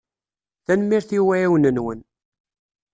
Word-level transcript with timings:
Tanemmirt 0.65 1.09
i 1.17 1.19
uɛiwen-nwen. 1.23 1.99